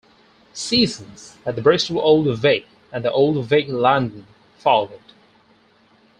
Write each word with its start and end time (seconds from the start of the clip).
Seasons 0.55 1.37
at 1.45 1.55
the 1.55 1.61
Bristol 1.61 1.99
Old 2.01 2.25
Vic 2.39 2.65
and 2.91 3.05
the 3.05 3.11
Old 3.11 3.45
Vic, 3.45 3.67
London, 3.69 4.25
followed. 4.57 4.99